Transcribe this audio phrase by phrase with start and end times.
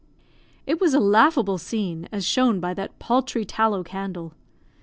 [0.65, 4.33] It was a laughable scene, as shown by that paltry tallow candle.